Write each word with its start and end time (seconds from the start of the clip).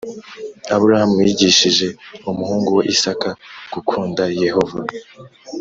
Aburahamu 0.73 1.17
yigishije 1.25 1.87
umuhungu 2.29 2.69
we 2.77 2.83
Isaka 2.93 3.29
gukunda 3.73 4.23
Yehova 4.45 4.79